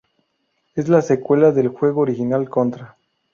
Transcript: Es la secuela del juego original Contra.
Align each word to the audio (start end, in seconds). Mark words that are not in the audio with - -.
Es 0.73 0.89
la 0.89 1.03
secuela 1.03 1.51
del 1.51 1.67
juego 1.67 2.01
original 2.01 2.49
Contra. 2.49 2.97